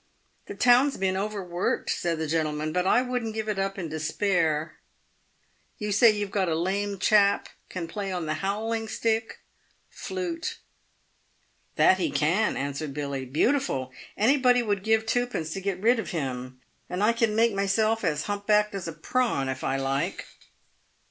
[0.47, 4.79] "The town's been overworked," said the gentleman," but I wouldn't give it up in despair.
[5.77, 9.41] You say you've got a lame chap can play on the' howling stick
[10.05, 10.57] ?'"(flute).
[11.75, 13.91] "That he can," answered Billy, "beautiful!
[14.17, 16.59] Anybody would give twopence to get rid of him.
[16.89, 20.25] And I can make myself as hump backed as a prawn, if I like."